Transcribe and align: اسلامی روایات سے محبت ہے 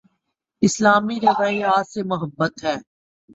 اسلامی 0.61 1.17
روایات 1.19 1.85
سے 1.87 2.03
محبت 2.03 2.63
ہے 2.63 2.75